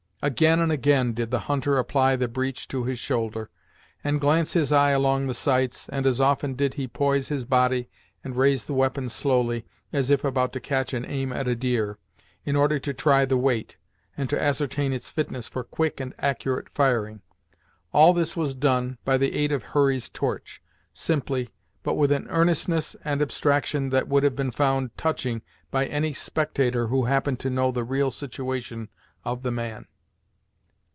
[0.23, 3.49] Again and again did the hunter apply the breech to his shoulder,
[4.03, 7.89] and glance his eye along the sights, and as often did he poise his body
[8.23, 11.97] and raise the weapon slowly, as if about to catch an aim at a deer,
[12.45, 13.77] in order to try the weight,
[14.15, 17.21] and to ascertain its fitness for quick and accurate firing.
[17.91, 20.61] All this was done, by the aid of Hurry's torch,
[20.93, 21.49] simply,
[21.81, 25.41] but with an earnestness and abstraction that would have been found touching
[25.71, 28.87] by any spectator who happened to know the real situation
[29.25, 29.87] of the man.